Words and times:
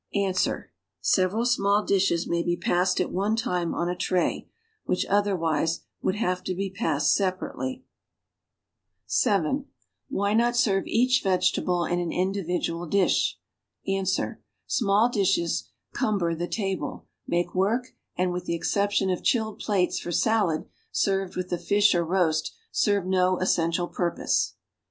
Ans. 0.15 0.47
Several 0.99 1.45
small 1.45 1.83
dishes 1.85 2.25
may 2.25 2.41
be 2.41 2.57
passed 2.57 2.99
at 2.99 3.11
one 3.11 3.35
time 3.35 3.75
on 3.75 3.87
a 3.87 3.95
tray, 3.95 4.49
which, 4.83 5.05
otherwise, 5.05 5.81
would 6.01 6.15
have 6.15 6.43
to 6.45 6.55
be 6.55 6.71
passed 6.71 7.13
separately. 7.13 7.83
26 9.05 9.21
(7) 9.23 9.65
^Vhy 10.11 10.35
not 10.35 10.55
serve 10.57 10.87
each 10.87 11.21
vegetable 11.21 11.85
in 11.85 11.99
an 11.99 12.11
individual 12.11 12.87
dish? 12.87 13.37
Ans. 13.87 14.19
Small 14.65 15.07
dishes 15.07 15.69
cumber 15.93 16.33
the 16.33 16.47
table, 16.47 17.05
make 17.27 17.53
work, 17.53 17.93
and, 18.17 18.31
with 18.31 18.45
the 18.45 18.55
ex 18.55 18.73
ception 18.73 19.13
of 19.13 19.23
chilled 19.23 19.59
plates 19.59 19.99
for 19.99 20.11
salad 20.11 20.65
served 20.91 21.35
with 21.35 21.49
the 21.49 21.59
fish 21.59 21.93
or 21.93 22.03
roast, 22.03 22.55
serve 22.71 23.05
no 23.05 23.37
essential 23.37 23.87
purpose. 23.87 24.55